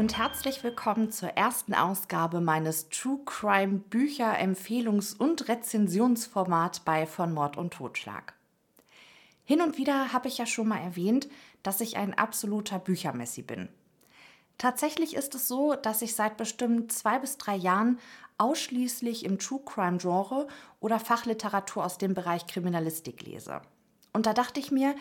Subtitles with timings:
[0.00, 7.34] und herzlich willkommen zur ersten Ausgabe meines True Crime Bücher Empfehlungs- und Rezensionsformat bei Von
[7.34, 8.32] Mord und Totschlag.
[9.44, 11.28] Hin und wieder habe ich ja schon mal erwähnt,
[11.62, 13.68] dass ich ein absoluter Büchermessi bin.
[14.56, 17.98] Tatsächlich ist es so, dass ich seit bestimmt zwei bis drei Jahren
[18.38, 20.48] ausschließlich im True Crime Genre
[20.80, 23.60] oder Fachliteratur aus dem Bereich Kriminalistik lese.
[24.14, 24.94] Und da dachte ich mir,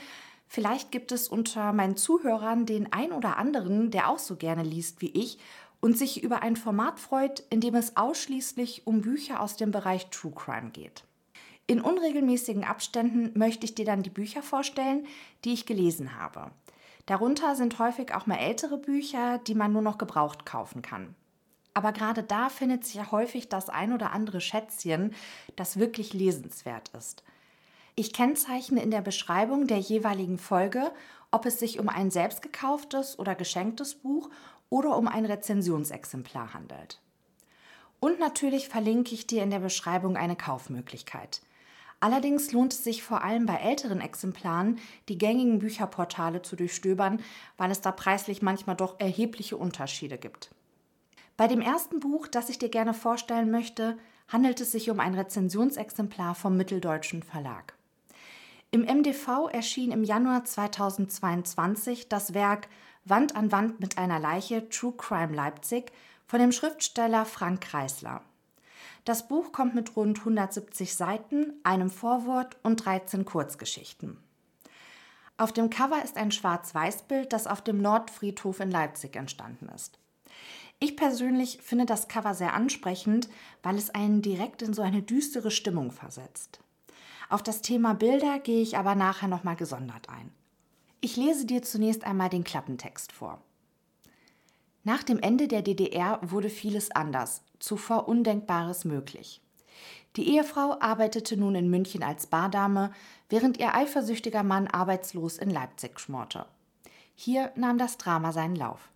[0.49, 5.01] vielleicht gibt es unter meinen Zuhörern den ein oder anderen, der auch so gerne liest
[5.01, 5.39] wie ich
[5.79, 10.09] und sich über ein Format freut, in dem es ausschließlich um Bücher aus dem Bereich
[10.09, 11.05] True Crime geht.
[11.67, 15.05] In unregelmäßigen Abständen möchte ich dir dann die Bücher vorstellen,
[15.45, 16.51] die ich gelesen habe.
[17.05, 21.15] Darunter sind häufig auch mal ältere Bücher, die man nur noch gebraucht kaufen kann.
[21.75, 25.13] Aber gerade da findet sich ja häufig das ein oder andere Schätzchen,
[25.55, 27.23] das wirklich lesenswert ist.
[27.99, 30.93] Ich kennzeichne in der Beschreibung der jeweiligen Folge,
[31.31, 34.29] ob es sich um ein selbst gekauftes oder geschenktes Buch
[34.69, 37.01] oder um ein Rezensionsexemplar handelt.
[37.99, 41.41] Und natürlich verlinke ich dir in der Beschreibung eine Kaufmöglichkeit.
[41.99, 47.21] Allerdings lohnt es sich vor allem bei älteren Exemplaren, die gängigen Bücherportale zu durchstöbern,
[47.57, 50.51] weil es da preislich manchmal doch erhebliche Unterschiede gibt.
[51.35, 53.97] Bei dem ersten Buch, das ich dir gerne vorstellen möchte,
[54.29, 57.73] handelt es sich um ein Rezensionsexemplar vom Mitteldeutschen Verlag.
[58.71, 62.67] Im MDV erschien im Januar 2022 das Werk
[63.03, 65.91] Wand an Wand mit einer Leiche True Crime Leipzig
[66.27, 68.21] von dem Schriftsteller Frank Kreisler.
[69.05, 74.17] Das Buch kommt mit rund 170 Seiten, einem Vorwort und 13 Kurzgeschichten.
[75.37, 79.97] Auf dem Cover ist ein Schwarz-Weiß-Bild, das auf dem Nordfriedhof in Leipzig entstanden ist.
[80.79, 83.29] Ich persönlich finde das Cover sehr ansprechend,
[83.63, 86.59] weil es einen direkt in so eine düstere Stimmung versetzt.
[87.29, 90.31] Auf das Thema Bilder gehe ich aber nachher nochmal gesondert ein.
[90.99, 93.39] Ich lese dir zunächst einmal den Klappentext vor.
[94.83, 99.41] Nach dem Ende der DDR wurde vieles anders, zuvor Undenkbares möglich.
[100.15, 102.91] Die Ehefrau arbeitete nun in München als Bardame,
[103.29, 106.47] während ihr eifersüchtiger Mann arbeitslos in Leipzig schmorte.
[107.15, 108.89] Hier nahm das Drama seinen Lauf.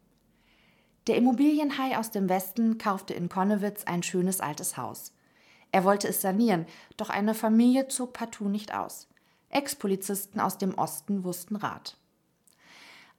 [1.07, 5.13] Der Immobilienhai aus dem Westen kaufte in Konnewitz ein schönes altes Haus.
[5.73, 6.67] Er wollte es sanieren,
[6.97, 9.07] doch eine Familie zog partout nicht aus.
[9.49, 11.97] Ex-Polizisten aus dem Osten wussten Rat.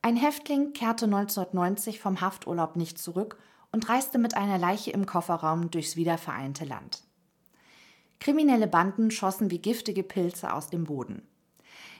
[0.02, 3.38] Ein Häftling kehrte 1990 vom Hafturlaub nicht zurück
[3.72, 7.02] und reiste mit einer Leiche im Kofferraum durchs wiedervereinte Land.
[8.20, 11.26] Kriminelle Banden schossen wie giftige Pilze aus dem Boden.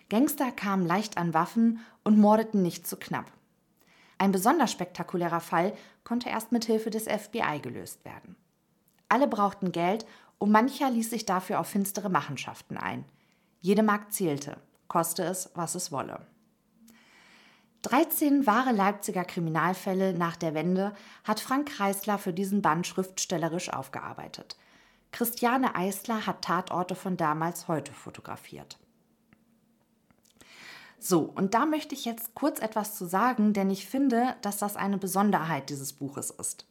[0.09, 3.33] Gangster kamen leicht an Waffen und mordeten nicht zu knapp.
[4.19, 5.73] Ein besonders spektakulärer Fall
[6.05, 8.37] konnte erst mit Hilfe des FBI gelöst werden.
[9.09, 10.07] Alle brauchten Geld
[10.39, 13.05] und mancher ließ sich dafür auf finstere Machenschaften ein.
[13.61, 14.59] Jede Mark zählte,
[14.89, 16.27] koste es, was es wolle.
[17.83, 24.57] 13 wahre Leipziger Kriminalfälle nach der Wende hat Frank Kreisler für diesen Band schriftstellerisch aufgearbeitet.
[25.13, 28.79] Christiane Eisler hat Tatorte von damals heute fotografiert.
[30.99, 34.75] So, und da möchte ich jetzt kurz etwas zu sagen, denn ich finde, dass das
[34.75, 36.67] eine Besonderheit dieses Buches ist.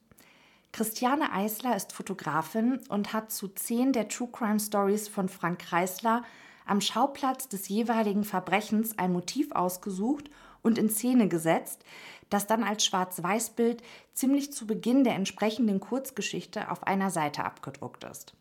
[0.73, 6.23] Christiane Eisler ist Fotografin und hat zu zehn der True Crime Stories von Frank Kreisler
[6.65, 10.31] am Schauplatz des jeweiligen Verbrechens ein Motiv ausgesucht
[10.63, 11.85] und in Szene gesetzt,
[12.31, 13.83] das dann als Schwarz-Weiß-Bild
[14.13, 18.33] ziemlich zu Beginn der entsprechenden Kurzgeschichte auf einer Seite abgedruckt ist.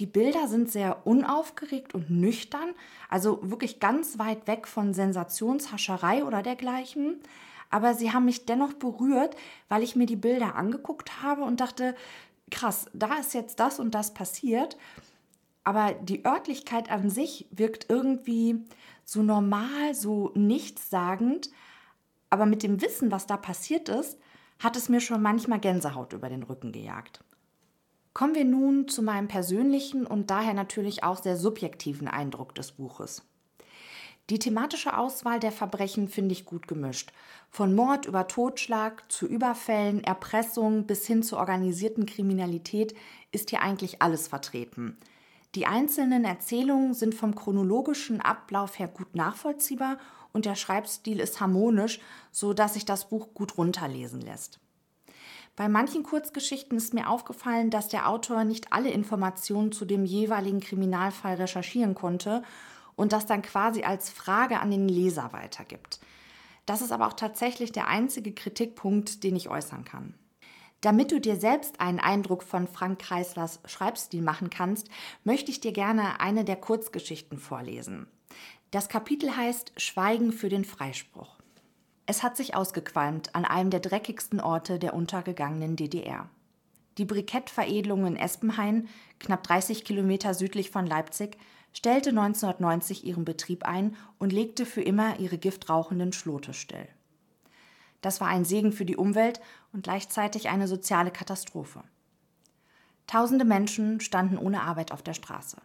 [0.00, 2.74] Die Bilder sind sehr unaufgeregt und nüchtern,
[3.08, 7.20] also wirklich ganz weit weg von Sensationshascherei oder dergleichen.
[7.74, 9.34] Aber sie haben mich dennoch berührt,
[9.68, 11.96] weil ich mir die Bilder angeguckt habe und dachte,
[12.48, 14.76] krass, da ist jetzt das und das passiert.
[15.64, 18.64] Aber die Örtlichkeit an sich wirkt irgendwie
[19.04, 21.50] so normal, so nichtssagend.
[22.30, 24.20] Aber mit dem Wissen, was da passiert ist,
[24.60, 27.24] hat es mir schon manchmal Gänsehaut über den Rücken gejagt.
[28.12, 33.26] Kommen wir nun zu meinem persönlichen und daher natürlich auch sehr subjektiven Eindruck des Buches.
[34.30, 37.12] Die thematische Auswahl der Verbrechen finde ich gut gemischt.
[37.50, 42.94] Von Mord über Totschlag zu Überfällen, Erpressung bis hin zur organisierten Kriminalität
[43.32, 44.96] ist hier eigentlich alles vertreten.
[45.54, 49.98] Die einzelnen Erzählungen sind vom chronologischen Ablauf her gut nachvollziehbar
[50.32, 52.00] und der Schreibstil ist harmonisch,
[52.32, 54.58] so dass sich das Buch gut runterlesen lässt.
[55.54, 60.60] Bei manchen Kurzgeschichten ist mir aufgefallen, dass der Autor nicht alle Informationen zu dem jeweiligen
[60.60, 62.42] Kriminalfall recherchieren konnte
[62.96, 66.00] und das dann quasi als Frage an den Leser weitergibt.
[66.66, 70.14] Das ist aber auch tatsächlich der einzige Kritikpunkt, den ich äußern kann.
[70.80, 74.88] Damit du dir selbst einen Eindruck von Frank Kreislers Schreibstil machen kannst,
[75.24, 78.06] möchte ich dir gerne eine der Kurzgeschichten vorlesen.
[78.70, 81.38] Das Kapitel heißt Schweigen für den Freispruch.
[82.06, 86.28] Es hat sich ausgequalmt an einem der dreckigsten Orte der untergegangenen DDR.
[86.98, 88.88] Die Brikettveredelung in Espenhain,
[89.18, 91.38] knapp 30 Kilometer südlich von Leipzig,
[91.74, 96.88] stellte 1990 ihren Betrieb ein und legte für immer ihre giftrauchenden Schlote still.
[98.00, 99.40] Das war ein Segen für die Umwelt
[99.72, 101.82] und gleichzeitig eine soziale Katastrophe.
[103.06, 105.60] Tausende Menschen standen ohne Arbeit auf der Straße.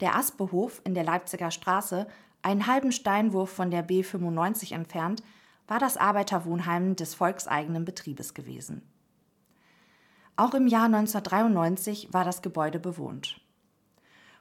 [0.00, 2.06] Der Aspehof in der Leipziger Straße
[2.42, 5.22] einen halben Steinwurf von der B95 entfernt,
[5.66, 8.82] war das Arbeiterwohnheim des volkseigenen Betriebes gewesen.
[10.36, 13.39] Auch im Jahr 1993 war das Gebäude bewohnt.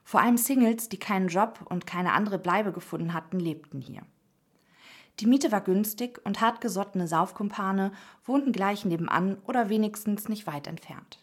[0.04, 4.02] Vor allem Singles, die keinen Job und keine andere Bleibe gefunden hatten, lebten hier.
[5.20, 7.92] Die Miete war günstig und hartgesottene Saufkumpane
[8.24, 11.20] wohnten gleich nebenan oder wenigstens nicht weit entfernt.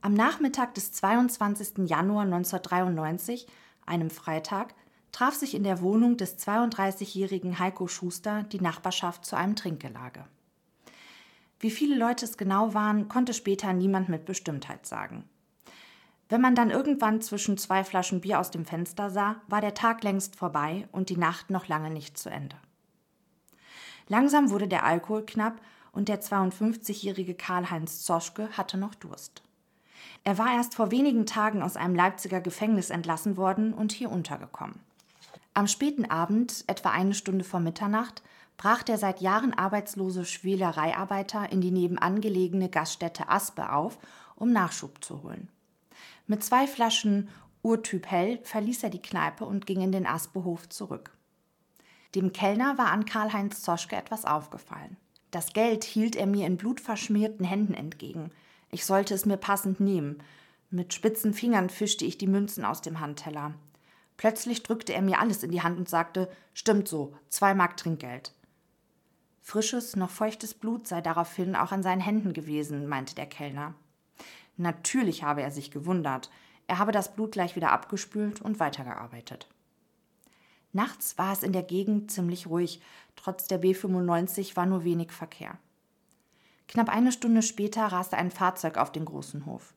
[0.00, 1.88] Am Nachmittag des 22.
[1.88, 3.48] Januar 1993,
[3.84, 4.74] einem Freitag,
[5.10, 10.24] traf sich in der Wohnung des 32-jährigen Heiko Schuster die Nachbarschaft zu einem Trinkgelage.
[11.58, 15.24] Wie viele Leute es genau waren, konnte später niemand mit Bestimmtheit sagen.
[16.28, 20.02] Wenn man dann irgendwann zwischen zwei Flaschen Bier aus dem Fenster sah, war der Tag
[20.02, 22.56] längst vorbei und die Nacht noch lange nicht zu Ende.
[24.08, 25.60] Langsam wurde der Alkohol knapp
[25.92, 29.42] und der 52-jährige Karl-Heinz Zoschke hatte noch Durst.
[30.24, 34.80] Er war erst vor wenigen Tagen aus einem Leipziger Gefängnis entlassen worden und hier untergekommen.
[35.54, 38.22] Am späten Abend, etwa eine Stunde vor Mitternacht,
[38.58, 43.98] brach der seit Jahren arbeitslose Schwelereiarbeiter in die nebenan gelegene Gaststätte Aspe auf,
[44.36, 45.48] um Nachschub zu holen.
[46.28, 47.30] Mit zwei Flaschen
[47.62, 51.10] Urtyp Hell verließ er die Kneipe und ging in den Aspehof zurück.
[52.14, 54.98] Dem Kellner war an Karl-Heinz Zoschke etwas aufgefallen.
[55.30, 58.30] Das Geld hielt er mir in blutverschmierten Händen entgegen.
[58.70, 60.22] Ich sollte es mir passend nehmen.
[60.70, 63.54] Mit spitzen Fingern fischte ich die Münzen aus dem Handteller.
[64.18, 68.34] Plötzlich drückte er mir alles in die Hand und sagte: Stimmt so, zwei Mark Trinkgeld.
[69.40, 73.74] Frisches, noch feuchtes Blut sei daraufhin auch an seinen Händen gewesen, meinte der Kellner.
[74.58, 76.30] Natürlich habe er sich gewundert.
[76.66, 79.48] Er habe das Blut gleich wieder abgespült und weitergearbeitet.
[80.72, 82.82] Nachts war es in der Gegend ziemlich ruhig,
[83.16, 85.58] trotz der B95 war nur wenig Verkehr.
[86.66, 89.74] Knapp eine Stunde später raste ein Fahrzeug auf den großen Hof.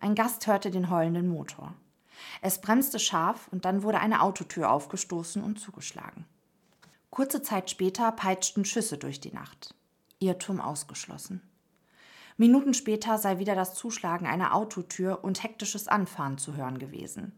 [0.00, 1.74] Ein Gast hörte den heulenden Motor.
[2.40, 6.24] Es bremste scharf und dann wurde eine Autotür aufgestoßen und zugeschlagen.
[7.10, 9.74] Kurze Zeit später peitschten Schüsse durch die Nacht.
[10.20, 11.42] Irrtum ausgeschlossen.
[12.36, 17.32] Minuten später sei wieder das Zuschlagen einer Autotür und hektisches Anfahren zu hören gewesen.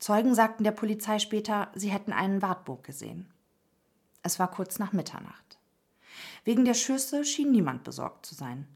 [0.00, 3.32] Zeugen sagten der Polizei später, sie hätten einen Wartburg gesehen.
[4.22, 5.58] Es war kurz nach Mitternacht.
[6.44, 8.66] Wegen der Schüsse schien niemand besorgt zu sein.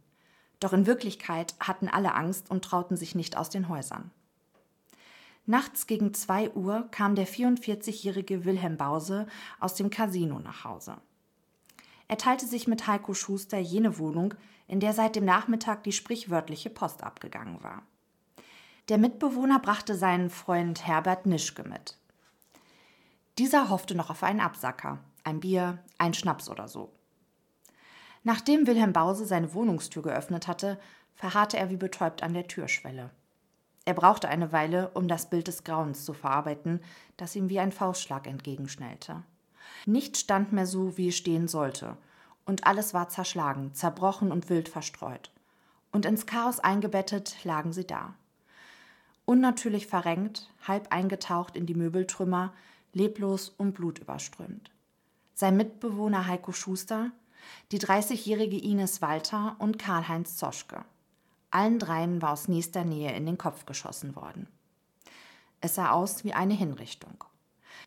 [0.61, 4.11] Doch in Wirklichkeit hatten alle Angst und trauten sich nicht aus den Häusern.
[5.47, 9.27] Nachts gegen zwei Uhr kam der 44-jährige Wilhelm Bause
[9.59, 10.99] aus dem Casino nach Hause.
[12.11, 14.35] Er teilte sich mit Heiko Schuster jene Wohnung,
[14.67, 17.85] in der seit dem Nachmittag die sprichwörtliche Post abgegangen war.
[18.89, 21.97] Der Mitbewohner brachte seinen Freund Herbert Nischke mit.
[23.39, 26.93] Dieser hoffte noch auf einen Absacker, ein Bier, ein Schnaps oder so.
[28.25, 30.81] Nachdem Wilhelm Bause seine Wohnungstür geöffnet hatte,
[31.15, 33.11] verharrte er wie betäubt an der Türschwelle.
[33.85, 36.81] Er brauchte eine Weile, um das Bild des Grauens zu verarbeiten,
[37.17, 39.23] das ihm wie ein Faustschlag entgegenschnellte.
[39.87, 41.96] Nichts stand mehr so, wie es stehen sollte,
[42.44, 45.31] und alles war zerschlagen, zerbrochen und wild verstreut.
[45.93, 48.15] Und ins Chaos eingebettet lagen sie da.
[49.25, 52.53] Unnatürlich verrenkt, halb eingetaucht in die Möbeltrümmer,
[52.93, 54.70] leblos und blutüberströmt.
[55.35, 57.13] Sein Mitbewohner Heiko Schuster,
[57.73, 60.85] die 30-jährige Ines Walter und Karl-Heinz Zoschke.
[61.51, 64.47] Allen dreien war aus nächster Nähe in den Kopf geschossen worden.
[65.61, 67.25] Es sah aus wie eine Hinrichtung.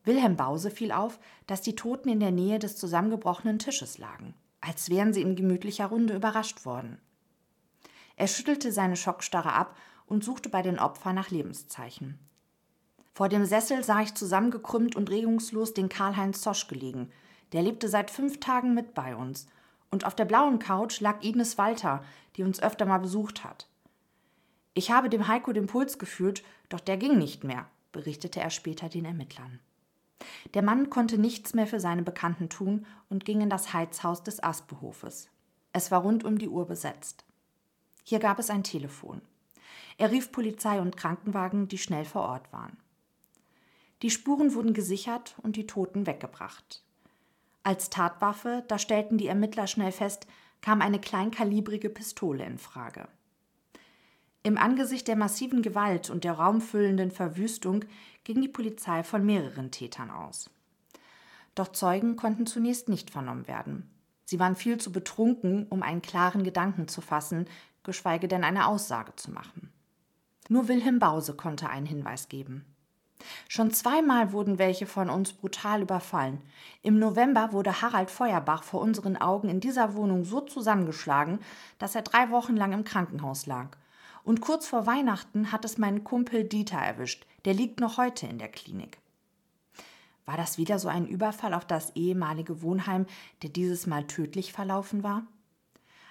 [0.04, 4.34] Wilhelm Bause fiel auf, dass die Toten in der Nähe des zusammengebrochenen Tisches lagen,
[4.64, 6.98] als wären sie in gemütlicher Runde überrascht worden.
[8.16, 12.20] Er schüttelte seine Schockstarre ab und suchte bei den Opfern nach Lebenszeichen.
[13.14, 17.12] Vor dem Sessel sah ich zusammengekrümmt und regungslos den Karl-Heinz Zosch gelegen.
[17.52, 19.48] Der lebte seit fünf Tagen mit bei uns.
[19.92, 22.04] Und auf der blauen Couch lag Ines Walter,
[22.36, 23.68] die uns öfter mal besucht hat.
[24.74, 28.90] Ich habe dem Heiko den Puls gefühlt, doch der ging nicht mehr, berichtete er später
[28.90, 29.60] den Ermittlern.
[30.54, 34.44] Der Mann konnte nichts mehr für seine Bekannten tun und ging in das Heizhaus des
[34.44, 35.30] Aspehofes.
[35.72, 37.26] Es war rund um die Uhr besetzt.
[38.04, 39.22] Hier gab es ein Telefon.
[39.98, 42.78] Er rief Polizei und Krankenwagen, die schnell vor Ort waren.
[44.02, 46.84] Die Spuren wurden gesichert und die Toten weggebracht.
[47.64, 50.28] Als Tatwaffe, da stellten die Ermittler schnell fest,
[50.62, 53.08] kam eine kleinkalibrige Pistole in Frage.
[54.46, 57.86] Im Angesicht der massiven Gewalt und der raumfüllenden Verwüstung
[58.26, 60.50] ging die Polizei von mehreren Tätern aus.
[61.56, 63.90] Doch Zeugen konnten zunächst nicht vernommen werden.
[64.26, 67.48] Sie waren viel zu betrunken, um einen klaren Gedanken zu fassen,
[67.84, 69.72] geschweige denn eine Aussage zu machen.
[70.50, 72.66] Nur Wilhelm Bause konnte einen Hinweis geben.
[73.48, 76.42] Schon zweimal wurden welche von uns brutal überfallen.
[76.82, 81.40] Im November wurde Harald Feuerbach vor unseren Augen in dieser Wohnung so zusammengeschlagen,
[81.80, 83.78] dass er drei Wochen lang im Krankenhaus lag.
[84.24, 87.26] Und kurz vor Weihnachten hat es meinen Kumpel Dieter erwischt.
[87.46, 88.98] Der liegt noch heute in der Klinik.
[90.26, 93.06] War das wieder so ein Überfall auf das ehemalige Wohnheim,
[93.42, 95.28] der dieses Mal tödlich verlaufen war?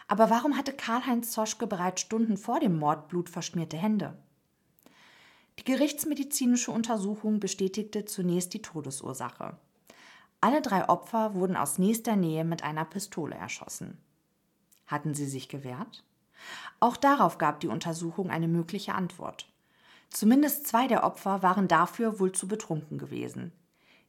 [0.08, 4.18] Aber warum hatte Karl-Heinz Zoschke bereits Stunden vor dem Mord blutverschmierte Hände?
[5.58, 9.56] Die gerichtsmedizinische Untersuchung bestätigte zunächst die Todesursache.
[10.40, 13.96] Alle drei Opfer wurden aus nächster Nähe mit einer Pistole erschossen.
[14.86, 16.04] Hatten sie sich gewehrt?
[16.80, 19.48] Auch darauf gab die Untersuchung eine mögliche Antwort.
[20.10, 23.52] Zumindest zwei der Opfer waren dafür wohl zu betrunken gewesen.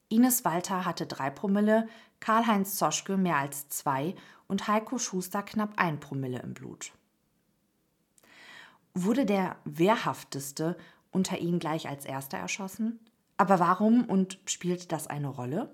[0.10, 1.88] Ines Walter hatte drei Promille,
[2.20, 4.16] Karl-Heinz Zoschke mehr als zwei
[4.48, 6.92] und Heiko Schuster knapp ein Promille im Blut.
[8.94, 10.78] Wurde der wehrhafteste
[11.12, 13.00] unter ihnen gleich als erster erschossen?
[13.38, 15.74] Aber warum und spielt das eine Rolle?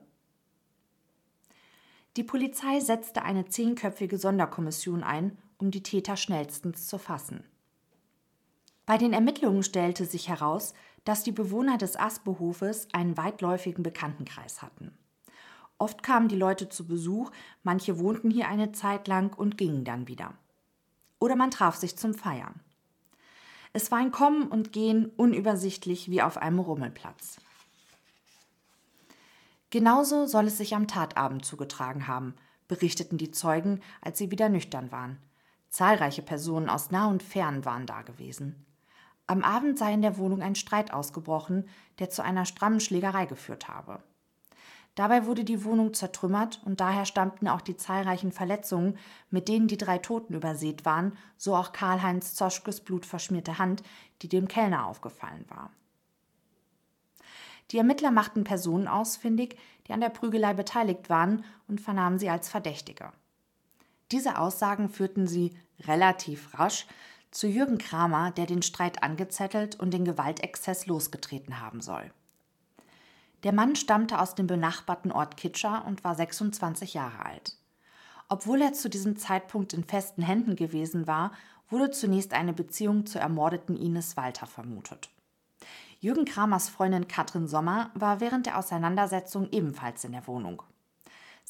[2.15, 7.43] Die Polizei setzte eine zehnköpfige Sonderkommission ein, um die Täter schnellstens zu fassen.
[8.85, 10.73] Bei den Ermittlungen stellte sich heraus,
[11.03, 14.97] dass die Bewohner des Asbehofes einen weitläufigen Bekanntenkreis hatten.
[15.77, 17.31] Oft kamen die Leute zu Besuch,
[17.63, 20.33] manche wohnten hier eine Zeit lang und gingen dann wieder.
[21.19, 22.59] Oder man traf sich zum Feiern.
[23.71, 27.39] Es war ein Kommen und Gehen unübersichtlich wie auf einem Rummelplatz.
[29.69, 32.33] Genauso soll es sich am Tatabend zugetragen haben,
[32.67, 35.19] berichteten die Zeugen, als sie wieder nüchtern waren.
[35.69, 38.65] Zahlreiche Personen aus nah und fern waren da gewesen.
[39.27, 41.67] Am Abend sei in der Wohnung ein Streit ausgebrochen,
[41.99, 44.01] der zu einer strammen Schlägerei geführt habe.
[44.95, 48.97] Dabei wurde die Wohnung zertrümmert und daher stammten auch die zahlreichen Verletzungen,
[49.29, 53.83] mit denen die drei Toten übersät waren, so auch Karl-Heinz Zoschkes blutverschmierte Hand,
[54.21, 55.71] die dem Kellner aufgefallen war.
[57.71, 59.57] Die Ermittler machten Personen ausfindig,
[59.87, 63.11] die an der Prügelei beteiligt waren und vernahmen sie als Verdächtige.
[64.11, 66.85] Diese Aussagen führten sie relativ rasch
[67.31, 72.11] zu Jürgen Kramer, der den Streit angezettelt und den Gewaltexzess losgetreten haben soll.
[73.43, 77.55] Der Mann stammte aus dem benachbarten Ort Kitscher und war 26 Jahre alt.
[78.27, 81.31] Obwohl er zu diesem Zeitpunkt in festen Händen gewesen war,
[81.69, 85.09] wurde zunächst eine Beziehung zur ermordeten Ines Walter vermutet.
[85.99, 90.63] Jürgen Kramers Freundin Katrin Sommer war während der Auseinandersetzung ebenfalls in der Wohnung.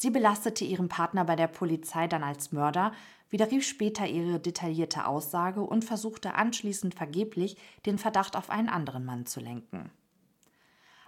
[0.02, 2.94] Sie belastete ihren Partner bei der Polizei dann als Mörder,
[3.30, 9.26] widerrief später ihre detaillierte Aussage und versuchte anschließend vergeblich, den Verdacht auf einen anderen Mann
[9.26, 9.92] zu lenken.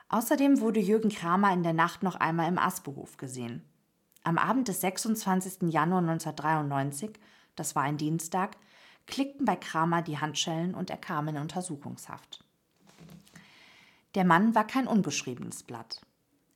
[0.09, 3.63] Außerdem wurde Jürgen Kramer in der Nacht noch einmal im Aspehof gesehen.
[4.25, 5.71] Am Abend des 26.
[5.71, 7.11] Januar 1993,
[7.55, 8.57] das war ein Dienstag,
[9.07, 12.43] klickten bei Kramer die Handschellen und er kam in Untersuchungshaft.
[14.15, 16.01] Der Mann war kein unbeschriebenes Blatt.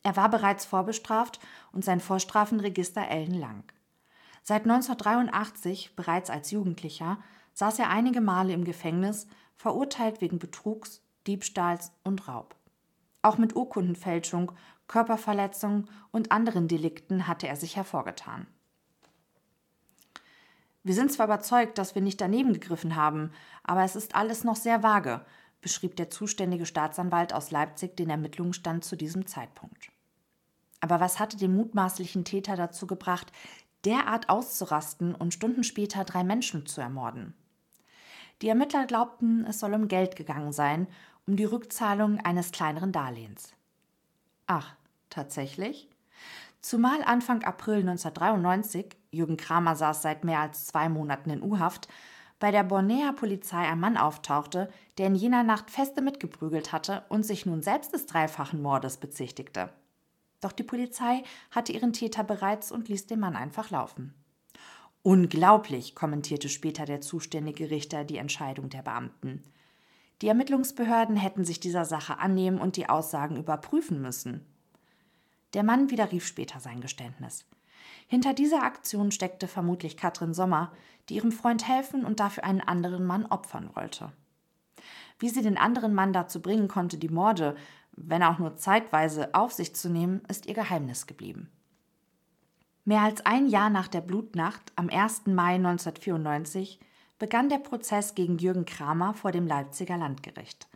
[0.05, 1.39] Er war bereits vorbestraft
[1.71, 3.63] und sein Vorstrafenregister ellenlang.
[4.43, 7.17] Seit 1983, bereits als Jugendlicher,
[7.53, 12.55] saß er einige Male im Gefängnis, verurteilt wegen Betrugs, Diebstahls und Raub.
[13.23, 14.51] Auch mit Urkundenfälschung,
[14.87, 18.45] Körperverletzung und anderen Delikten hatte er sich hervorgetan.
[20.83, 23.31] Wir sind zwar überzeugt, dass wir nicht daneben gegriffen haben,
[23.63, 25.25] aber es ist alles noch sehr vage,
[25.61, 29.94] beschrieb der zuständige Staatsanwalt aus Leipzig den Ermittlungsstand zu diesem Zeitpunkt.
[30.85, 33.31] Aber was hatte den mutmaßlichen Täter dazu gebracht,
[33.85, 37.33] derart auszurasten und Stunden später drei Menschen zu ermorden?
[38.43, 40.85] Die Ermittler glaubten, es soll um Geld gegangen sein
[41.25, 43.53] um die Rückzahlung eines kleineren Darlehens.
[44.45, 44.75] Ach,
[45.09, 45.89] tatsächlich?
[46.61, 51.87] Zumal Anfang April 1993, Jürgen Kramer saß seit mehr als zwei Monaten in U-Haft,
[52.39, 57.25] bei der Bornea Polizei ein Mann auftauchte, der in jener Nacht Feste mitgeprügelt hatte und
[57.25, 59.71] sich nun selbst des dreifachen Mordes bezichtigte.
[60.45, 64.13] Doch die Polizei hatte ihren Täter bereits und ließ den Mann einfach laufen.
[65.01, 69.41] Unglaublich, kommentierte später der zuständige Richter die Entscheidung der Beamten.
[70.21, 74.45] Die Ermittlungsbehörden hätten sich dieser Sache annehmen und die Aussagen überprüfen müssen.
[75.55, 77.45] Der Mann widerrief später sein Geständnis.
[78.05, 80.71] Hinter dieser Aktion steckte vermutlich Katrin Sommer,
[81.09, 84.11] die ihrem Freund helfen und dafür einen anderen Mann opfern wollte.
[85.17, 87.55] Wie sie den anderen Mann dazu bringen konnte, die Morde,
[87.95, 91.49] wenn auch nur zeitweise, auf sich zu nehmen, ist ihr Geheimnis geblieben.
[92.83, 95.27] Mehr als ein Jahr nach der Blutnacht am 1.
[95.27, 96.79] Mai 1994
[97.17, 100.67] begann der Prozess gegen Jürgen Kramer vor dem Leipziger Landgericht.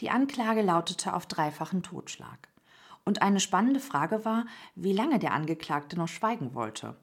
[0.00, 2.48] Die Anklage lautete auf dreifachen Totschlag.
[3.04, 6.96] Und eine spannende Frage war, wie lange der Angeklagte noch schweigen wollte.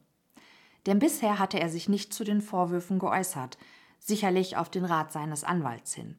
[0.85, 3.57] Denn bisher hatte er sich nicht zu den Vorwürfen geäußert,
[3.99, 6.17] sicherlich auf den Rat seines Anwalts hin.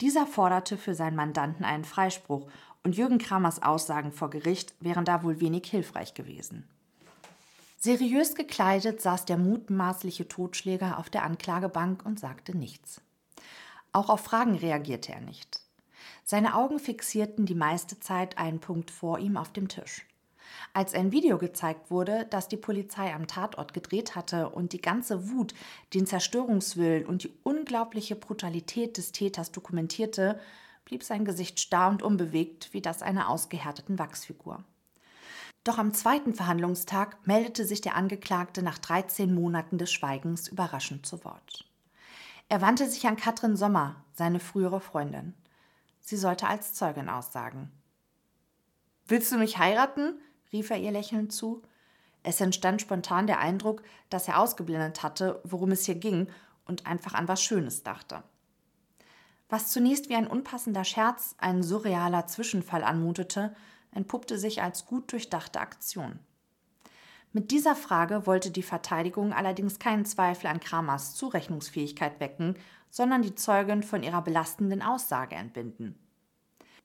[0.00, 2.46] Dieser forderte für seinen Mandanten einen Freispruch
[2.82, 6.66] und Jürgen Kramers Aussagen vor Gericht wären da wohl wenig hilfreich gewesen.
[7.76, 13.00] Seriös gekleidet saß der mutmaßliche Totschläger auf der Anklagebank und sagte nichts.
[13.92, 15.60] Auch auf Fragen reagierte er nicht.
[16.24, 20.06] Seine Augen fixierten die meiste Zeit einen Punkt vor ihm auf dem Tisch.
[20.72, 25.30] Als ein Video gezeigt wurde, das die Polizei am Tatort gedreht hatte und die ganze
[25.30, 25.54] Wut,
[25.94, 30.38] den Zerstörungswillen und die unglaubliche Brutalität des Täters dokumentierte,
[30.84, 34.64] blieb sein Gesicht starr und unbewegt wie das einer ausgehärteten Wachsfigur.
[35.62, 41.22] Doch am zweiten Verhandlungstag meldete sich der Angeklagte nach 13 Monaten des Schweigens überraschend zu
[41.24, 41.66] Wort.
[42.48, 45.34] Er wandte sich an Katrin Sommer, seine frühere Freundin.
[46.00, 47.70] Sie sollte als Zeugin aussagen.
[49.06, 50.20] Willst du mich heiraten?
[50.52, 51.62] Rief er ihr lächelnd zu.
[52.22, 56.28] Es entstand spontan der Eindruck, dass er ausgeblendet hatte, worum es hier ging,
[56.66, 58.22] und einfach an was Schönes dachte.
[59.48, 63.54] Was zunächst wie ein unpassender Scherz, ein surrealer Zwischenfall anmutete,
[63.92, 66.20] entpuppte sich als gut durchdachte Aktion.
[67.32, 72.56] Mit dieser Frage wollte die Verteidigung allerdings keinen Zweifel an Kramers Zurechnungsfähigkeit wecken,
[72.90, 75.96] sondern die Zeugin von ihrer belastenden Aussage entbinden.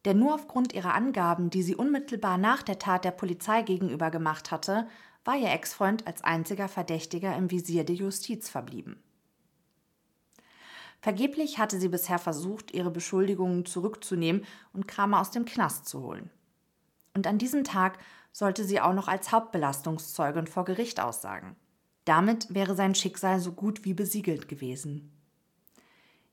[0.06, 4.52] Denn nur aufgrund ihrer Angaben, die sie unmittelbar nach der Tat der Polizei gegenüber gemacht
[4.52, 4.88] hatte,
[5.24, 9.02] war ihr Ex-Freund als einziger Verdächtiger im Visier der Justiz verblieben.
[11.02, 16.30] Vergeblich hatte sie bisher versucht, ihre Beschuldigungen zurückzunehmen und Kramer aus dem Knast zu holen.
[17.16, 17.98] Und an diesem Tag
[18.32, 21.56] sollte sie auch noch als Hauptbelastungszeugin vor Gericht aussagen.
[22.06, 25.12] Damit wäre sein Schicksal so gut wie besiegelt gewesen.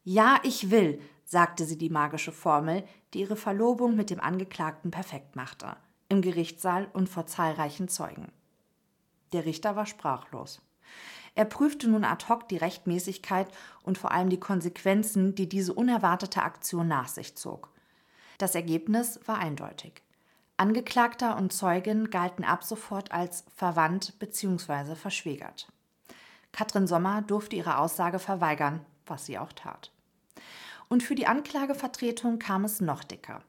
[0.05, 1.01] Ja, ich will,
[1.33, 2.85] sagte sie die magische Formel,
[3.15, 5.77] die ihre Verlobung mit dem Angeklagten perfekt machte,
[6.11, 8.31] im Gerichtssaal und vor zahlreichen Zeugen.
[9.33, 10.61] Der Richter war sprachlos.
[11.35, 13.49] Er prüfte nun ad hoc die Rechtmäßigkeit
[13.83, 17.71] und vor allem die Konsequenzen, die diese unerwartete Aktion nach sich zog.
[18.37, 20.03] Das Ergebnis war eindeutig.
[20.59, 24.97] Angeklagter und Zeugin galten ab sofort als verwandt bzw.
[24.97, 25.73] verschwägert.
[26.53, 29.91] Katrin Sommer durfte ihre Aussage verweigern, was sie auch tat.
[30.89, 33.43] Und für die Anklagevertretung kam es noch dicker.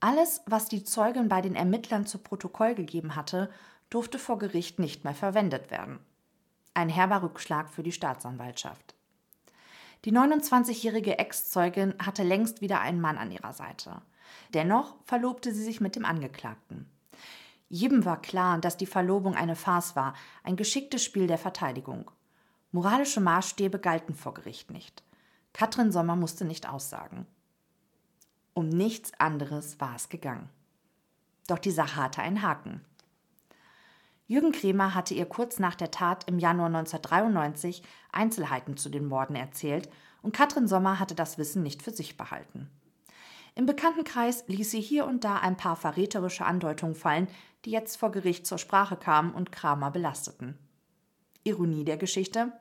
[0.00, 3.50] Alles, was die Zeugin bei den Ermittlern zu Protokoll gegeben hatte,
[3.90, 5.98] durfte vor Gericht nicht mehr verwendet werden.
[6.74, 8.94] Ein herber Rückschlag für die Staatsanwaltschaft.
[10.04, 14.02] Die 29-jährige Ex-Zeugin hatte längst wieder einen Mann an ihrer Seite.
[14.54, 16.90] Dennoch verlobte sie sich mit dem Angeklagten.
[17.68, 22.10] Jedem war klar, dass die Verlobung eine Farce war, ein geschicktes Spiel der Verteidigung.
[22.70, 25.02] Moralische Maßstäbe galten vor Gericht nicht.
[25.56, 27.26] Katrin Sommer musste nicht aussagen.
[28.52, 30.50] Um nichts anderes war es gegangen.
[31.46, 32.84] Doch die Sache hatte einen Haken.
[34.26, 39.34] Jürgen Kremer hatte ihr kurz nach der Tat im Januar 1993 Einzelheiten zu den Morden
[39.34, 39.88] erzählt
[40.20, 42.68] und Katrin Sommer hatte das Wissen nicht für sich behalten.
[43.54, 47.28] Im Bekanntenkreis ließ sie hier und da ein paar verräterische Andeutungen fallen,
[47.64, 50.58] die jetzt vor Gericht zur Sprache kamen und Kramer belasteten.
[51.44, 52.52] Ironie der Geschichte?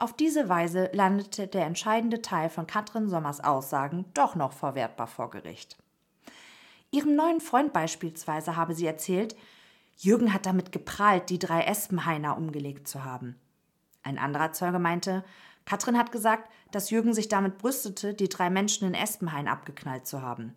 [0.00, 5.28] Auf diese Weise landete der entscheidende Teil von Katrin Sommers Aussagen doch noch verwertbar vor
[5.28, 5.76] Gericht.
[6.90, 9.36] Ihrem neuen Freund beispielsweise habe sie erzählt,
[9.98, 13.36] Jürgen hat damit geprahlt, die drei Espenhainer umgelegt zu haben.
[14.02, 15.22] Ein anderer Zeuge meinte,
[15.66, 20.22] Katrin hat gesagt, dass Jürgen sich damit brüstete, die drei Menschen in Espenhain abgeknallt zu
[20.22, 20.54] haben.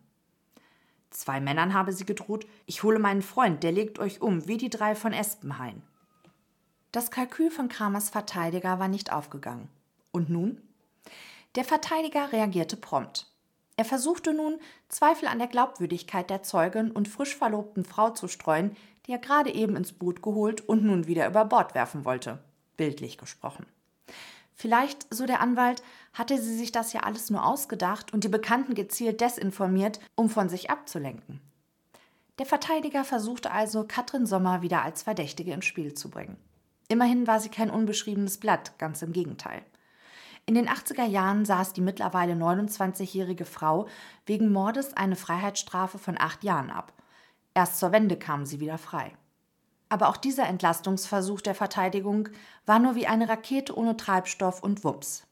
[1.10, 4.70] Zwei Männern habe sie gedroht, ich hole meinen Freund, der legt euch um, wie die
[4.70, 5.84] drei von Espenhain.
[6.94, 9.68] Das Kalkül von Kramers Verteidiger war nicht aufgegangen.
[10.12, 10.62] Und nun?
[11.56, 13.32] Der Verteidiger reagierte prompt.
[13.78, 18.78] Er versuchte nun, Zweifel an der Glaubwürdigkeit der Zeugin und frisch verlobten Frau zu streuen,
[19.08, 22.38] die er gerade eben ins Boot geholt und nun wieder über Bord werfen wollte.
[22.78, 23.66] Bildlich gesprochen.
[24.54, 25.82] Vielleicht, so der Anwalt,
[26.14, 30.48] hatte sie sich das ja alles nur ausgedacht und die Bekannten gezielt desinformiert, um von
[30.48, 31.42] sich abzulenken.
[32.38, 36.38] Der Verteidiger versuchte also, Katrin Sommer wieder als Verdächtige ins Spiel zu bringen.
[36.94, 39.64] Immerhin war sie kein unbeschriebenes Blatt, ganz im Gegenteil.
[40.46, 43.88] In den 80er Jahren saß die mittlerweile 29-jährige Frau
[44.28, 46.94] wegen Mordes eine Freiheitsstrafe von acht Jahren ab.
[47.56, 49.12] Erst zur Wende kam sie wieder frei.
[49.90, 52.30] Aber auch dieser Entlastungsversuch der Verteidigung
[52.68, 55.26] war nur wie eine Rakete ohne Treibstoff und Wups.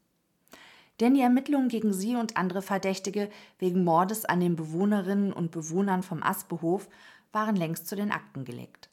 [0.99, 6.01] Denn die Ermittlungen gegen sie und andere Verdächtige wegen Mordes an den Bewohnerinnen und Bewohnern
[6.01, 6.89] vom Aspehof
[7.31, 8.90] waren längst zu den Akten gelegt.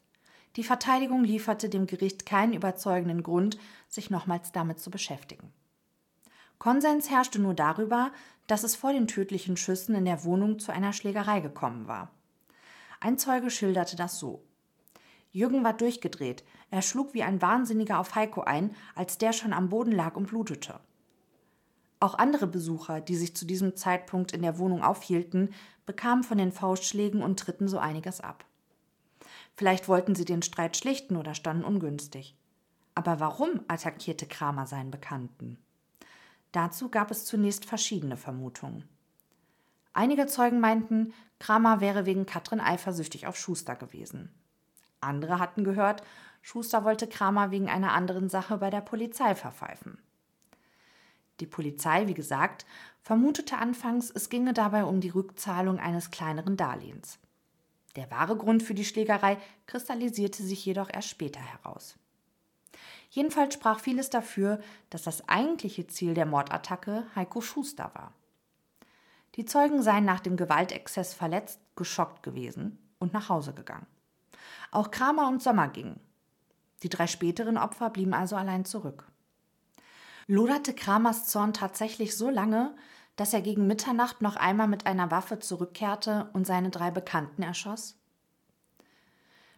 [0.55, 3.57] Die Verteidigung lieferte dem Gericht keinen überzeugenden Grund,
[3.87, 5.53] sich nochmals damit zu beschäftigen.
[6.57, 8.11] Konsens herrschte nur darüber,
[8.47, 12.11] dass es vor den tödlichen Schüssen in der Wohnung zu einer Schlägerei gekommen war.
[12.99, 14.43] Ein Zeuge schilderte das so.
[15.31, 16.43] Jürgen war durchgedreht.
[16.71, 20.27] Er schlug wie ein Wahnsinniger auf Heiko ein, als der schon am Boden lag und
[20.27, 20.79] blutete.
[22.01, 25.53] Auch andere Besucher, die sich zu diesem Zeitpunkt in der Wohnung aufhielten,
[25.85, 28.45] bekamen von den Faustschlägen und Tritten so einiges ab.
[29.59, 32.33] Vielleicht wollten sie den Streit schlichten oder standen ungünstig.
[32.95, 35.57] Aber warum attackierte Kramer seinen Bekannten?
[36.53, 38.87] Dazu gab es zunächst verschiedene Vermutungen.
[39.91, 44.33] Einige Zeugen meinten, Kramer wäre wegen Katrin eifersüchtig auf Schuster gewesen.
[45.01, 46.03] Andere hatten gehört,
[46.41, 50.01] Schuster wollte Kramer wegen einer anderen Sache bei der Polizei verpfeifen.
[51.41, 52.65] Die Polizei, wie gesagt,
[53.01, 57.19] vermutete anfangs, es ginge dabei um die Rückzahlung eines kleineren Darlehens.
[57.95, 61.95] Der wahre Grund für die Schlägerei kristallisierte sich jedoch erst später heraus.
[63.09, 68.13] Jedenfalls sprach vieles dafür, dass das eigentliche Ziel der Mordattacke Heiko Schuster war.
[69.35, 73.87] Die Zeugen seien nach dem Gewaltexzess verletzt, geschockt gewesen und nach Hause gegangen.
[74.71, 75.99] Auch Kramer und Sommer gingen.
[76.83, 79.07] Die drei späteren Opfer blieben also allein zurück.
[80.27, 82.75] Loderte Kramers Zorn tatsächlich so lange,
[83.19, 87.99] dass er gegen Mitternacht noch einmal mit einer Waffe zurückkehrte und seine drei Bekannten erschoss?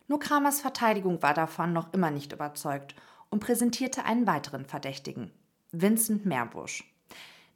[0.07, 2.95] Nur Kramers Verteidigung war davon noch immer nicht überzeugt
[3.29, 5.31] und präsentierte einen weiteren Verdächtigen,
[5.71, 6.83] Vincent Meerbusch.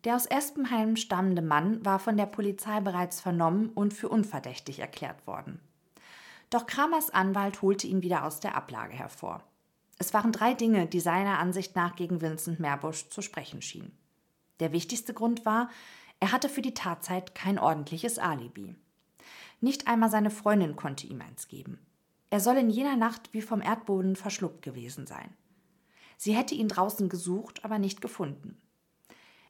[0.03, 5.25] Der aus Espenheim stammende Mann war von der Polizei bereits vernommen und für unverdächtig erklärt
[5.25, 5.59] worden.
[6.51, 9.41] Doch Kramers Anwalt holte ihn wieder aus der Ablage hervor.
[9.97, 13.97] Es waren drei Dinge, die seiner Ansicht nach gegen Vincent Meerbusch zu sprechen schienen.
[14.59, 15.69] Der wichtigste Grund war,
[16.19, 18.75] er hatte für die Tatzeit kein ordentliches Alibi.
[19.61, 21.79] Nicht einmal seine Freundin konnte ihm eins geben.
[22.29, 25.33] Er soll in jener Nacht wie vom Erdboden verschluckt gewesen sein.
[26.17, 28.57] Sie hätte ihn draußen gesucht, aber nicht gefunden.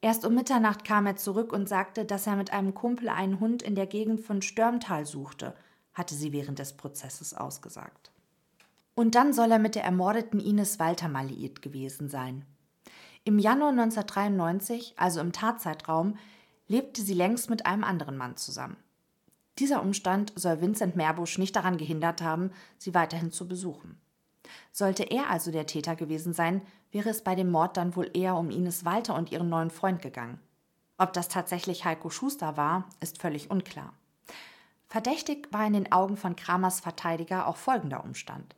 [0.01, 3.63] Erst um Mitternacht kam er zurück und sagte, dass er mit einem Kumpel einen Hund
[3.63, 5.55] in der Gegend von Störmtal suchte,
[5.93, 8.11] hatte sie während des Prozesses ausgesagt.
[8.93, 12.45] Und dann soll er mit der ermordeten Ines Walter liiert gewesen sein.
[13.27, 16.15] Im Januar 1993, also im Tatzeitraum,
[16.67, 18.77] lebte sie längst mit einem anderen Mann zusammen.
[19.57, 23.99] Dieser Umstand soll Vincent Meerbusch nicht daran gehindert haben, sie weiterhin zu besuchen.
[24.71, 26.61] Sollte er also der Täter gewesen sein,
[26.91, 30.03] wäre es bei dem Mord dann wohl eher um Ines Walter und ihren neuen Freund
[30.03, 30.39] gegangen.
[30.99, 33.93] Ob das tatsächlich Heiko Schuster war, ist völlig unklar.
[34.87, 38.55] Verdächtig war in den Augen von Kramers Verteidiger auch folgender Umstand.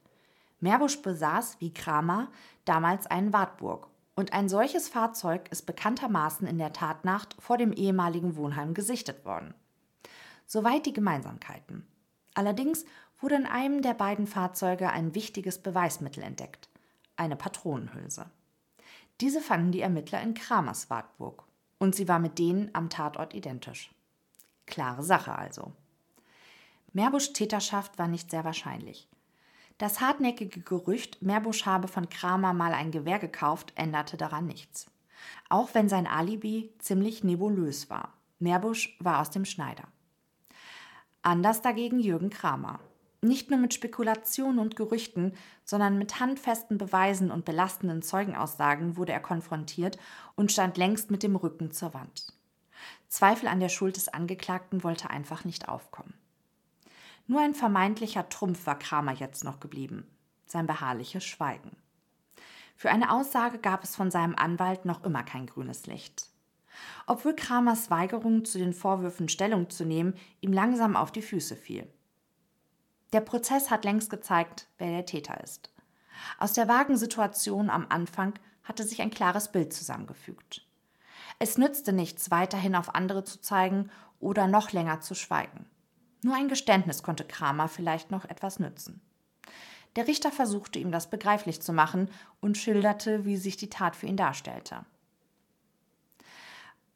[0.59, 2.27] Meerbusch besaß, wie Kramer,
[2.65, 3.87] damals einen Wartburg.
[4.17, 9.53] Und ein solches Fahrzeug ist bekanntermaßen in der Tatnacht vor dem ehemaligen Wohnheim gesichtet worden.
[10.47, 11.85] Soweit die Gemeinsamkeiten.
[12.33, 12.83] Allerdings
[13.19, 16.67] wurde in einem der beiden Fahrzeuge ein wichtiges Beweismittel entdeckt,
[17.15, 18.25] eine Patronenhülse.
[19.21, 21.43] Diese fanden die Ermittler in Kramers Wartburg
[21.77, 23.91] und sie war mit denen am Tatort identisch.
[24.65, 25.73] Klare Sache also.
[26.91, 29.07] Meerbusch Täterschaft war nicht sehr wahrscheinlich.
[29.77, 34.87] Das hartnäckige Gerücht, Meerbusch habe von Kramer mal ein Gewehr gekauft, änderte daran nichts.
[35.49, 38.13] Auch wenn sein Alibi ziemlich nebulös war.
[38.39, 39.83] Meerbusch war aus dem Schneider.
[41.21, 42.79] Anders dagegen Jürgen Kramer.
[43.21, 49.19] Nicht nur mit Spekulationen und Gerüchten, sondern mit handfesten Beweisen und belastenden Zeugenaussagen wurde er
[49.19, 49.97] konfrontiert
[50.35, 52.33] und stand längst mit dem Rücken zur Wand.
[53.09, 56.13] Zweifel an der Schuld des Angeklagten wollte einfach nicht aufkommen.
[57.27, 60.07] Nur ein vermeintlicher Trumpf war Kramer jetzt noch geblieben,
[60.45, 61.75] sein beharrliches Schweigen.
[62.77, 66.29] Für eine Aussage gab es von seinem Anwalt noch immer kein grünes Licht.
[67.05, 71.91] Obwohl Kramers Weigerung, zu den Vorwürfen Stellung zu nehmen, ihm langsam auf die Füße fiel.
[73.13, 75.71] Der Prozess hat längst gezeigt, wer der Täter ist.
[76.37, 80.65] Aus der vagen Situation am Anfang hatte sich ein klares Bild zusammengefügt.
[81.39, 85.69] Es nützte nichts, weiterhin auf andere zu zeigen oder noch länger zu schweigen.
[86.23, 89.01] Nur ein Geständnis konnte Kramer vielleicht noch etwas nützen.
[89.95, 94.05] Der Richter versuchte ihm das begreiflich zu machen und schilderte, wie sich die Tat für
[94.05, 94.85] ihn darstellte.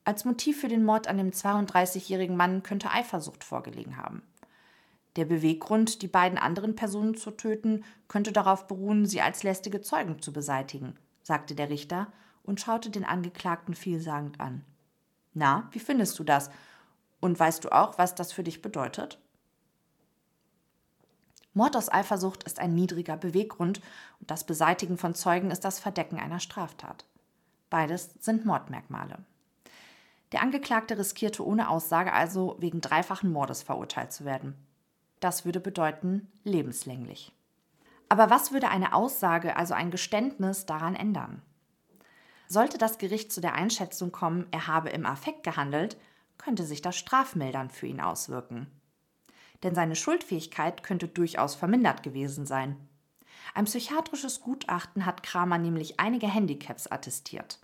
[0.04, 4.24] Als Motiv für den Mord an dem 32-jährigen Mann könnte Eifersucht vorgelegen haben.
[5.16, 10.22] Der Beweggrund, die beiden anderen Personen zu töten, könnte darauf beruhen, sie als lästige Zeugen
[10.22, 12.12] zu beseitigen, sagte der Richter
[12.44, 14.64] und schaute den Angeklagten vielsagend an.
[15.34, 16.50] Na, wie findest du das?
[17.22, 19.18] Und weißt du auch, was das für dich bedeutet?
[21.54, 23.82] Mord aus Eifersucht ist ein niedriger Beweggrund
[24.20, 27.06] und das Beseitigen von Zeugen ist das Verdecken einer Straftat.
[27.70, 29.20] Beides sind Mordmerkmale.
[30.32, 34.56] Der Angeklagte riskierte ohne Aussage also wegen dreifachen Mordes verurteilt zu werden.
[35.20, 37.34] Das würde bedeuten lebenslänglich.
[38.08, 41.42] Aber was würde eine Aussage, also ein Geständnis, daran ändern?
[42.48, 45.98] Sollte das Gericht zu der Einschätzung kommen, er habe im Affekt gehandelt,
[46.42, 48.68] könnte sich das strafmildernd für ihn auswirken.
[49.64, 52.78] denn seine Schuldfähigkeit könnte durchaus vermindert gewesen sein.
[53.54, 57.60] Ein psychiatrisches Gutachten hat Kramer nämlich einige Handicaps attestiert.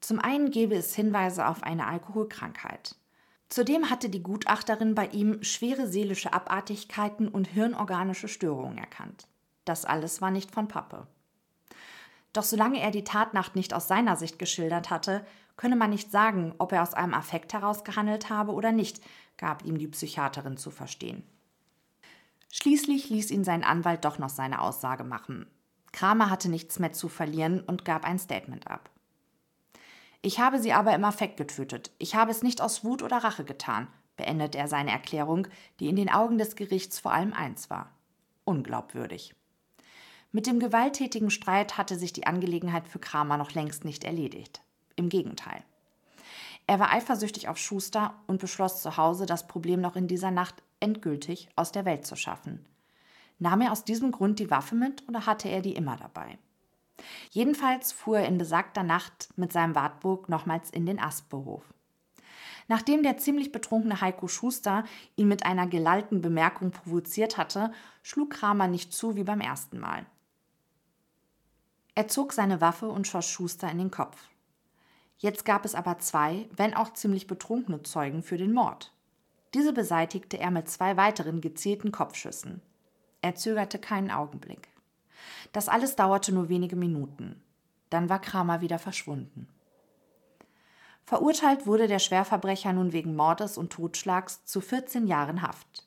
[0.00, 2.96] Zum einen gebe es Hinweise auf eine Alkoholkrankheit.
[3.50, 9.26] Zudem hatte die Gutachterin bei ihm schwere seelische Abartigkeiten und hirnorganische Störungen erkannt.
[9.64, 11.06] Das alles war nicht von Pappe.
[12.32, 15.24] Doch solange er die Tatnacht nicht aus seiner Sicht geschildert hatte,
[15.56, 19.00] könne man nicht sagen, ob er aus einem Affekt heraus gehandelt habe oder nicht,
[19.36, 21.22] gab ihm die Psychiaterin zu verstehen.
[22.52, 25.46] Schließlich ließ ihn sein Anwalt doch noch seine Aussage machen.
[25.92, 28.90] Kramer hatte nichts mehr zu verlieren und gab ein Statement ab.
[30.22, 31.90] Ich habe sie aber im Affekt getötet.
[31.98, 35.46] Ich habe es nicht aus Wut oder Rache getan, beendet er seine Erklärung,
[35.78, 37.90] die in den Augen des Gerichts vor allem eins war.
[38.44, 39.34] Unglaubwürdig.
[40.32, 44.62] Mit dem gewalttätigen Streit hatte sich die Angelegenheit für Kramer noch längst nicht erledigt.
[44.94, 45.64] Im Gegenteil.
[46.68, 50.62] Er war eifersüchtig auf Schuster und beschloss zu Hause, das Problem noch in dieser Nacht
[50.78, 52.64] endgültig aus der Welt zu schaffen.
[53.40, 56.38] Nahm er aus diesem Grund die Waffe mit oder hatte er die immer dabei?
[57.30, 61.64] Jedenfalls fuhr er in besagter Nacht mit seinem Wartburg nochmals in den Aspehof.
[62.68, 64.84] Nachdem der ziemlich betrunkene Heiko Schuster
[65.16, 67.72] ihn mit einer gelallten Bemerkung provoziert hatte,
[68.04, 70.06] schlug Kramer nicht zu wie beim ersten Mal.
[72.00, 74.16] Er zog seine Waffe und schoss Schuster in den Kopf.
[75.18, 78.90] Jetzt gab es aber zwei, wenn auch ziemlich betrunkene Zeugen für den Mord.
[79.52, 82.62] Diese beseitigte er mit zwei weiteren gezielten Kopfschüssen.
[83.20, 84.68] Er zögerte keinen Augenblick.
[85.52, 87.42] Das alles dauerte nur wenige Minuten.
[87.90, 89.46] Dann war Kramer wieder verschwunden.
[91.04, 95.86] Verurteilt wurde der Schwerverbrecher nun wegen Mordes und Totschlags zu 14 Jahren Haft.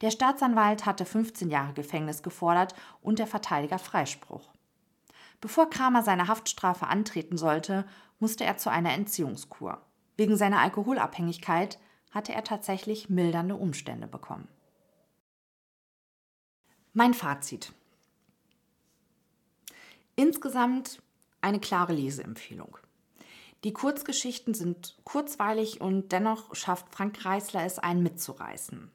[0.00, 4.50] Der Staatsanwalt hatte 15 Jahre Gefängnis gefordert und der Verteidiger Freispruch.
[5.44, 7.84] Bevor Kramer seine Haftstrafe antreten sollte,
[8.18, 9.78] musste er zu einer Entziehungskur.
[10.16, 11.78] Wegen seiner Alkoholabhängigkeit
[12.10, 14.48] hatte er tatsächlich mildernde Umstände bekommen.
[16.94, 17.74] Mein Fazit.
[20.16, 21.02] Insgesamt
[21.42, 22.78] eine klare Leseempfehlung.
[23.64, 28.90] Die Kurzgeschichten sind kurzweilig und dennoch schafft Frank Reisler es, einen mitzureißen.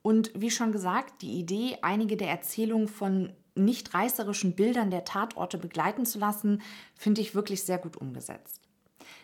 [0.00, 5.58] Und wie schon gesagt, die Idee, einige der Erzählungen von nicht reißerischen Bildern der Tatorte
[5.58, 6.62] begleiten zu lassen,
[6.94, 8.60] finde ich wirklich sehr gut umgesetzt.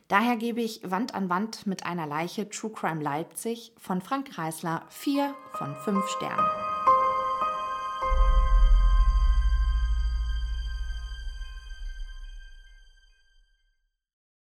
[0.09, 4.85] Daher gebe ich Wand an Wand mit einer Leiche True Crime Leipzig von Frank Reisler
[4.91, 6.72] 4 von 5 Sternen.